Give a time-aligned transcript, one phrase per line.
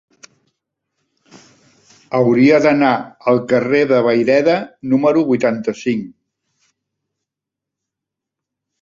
[2.21, 2.95] Hauria d'anar
[3.33, 4.57] al carrer de Vayreda
[4.95, 6.11] número vuitanta-cinc.